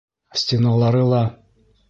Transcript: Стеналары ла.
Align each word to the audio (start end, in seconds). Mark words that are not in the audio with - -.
Стеналары 0.43 1.05
ла. 1.13 1.21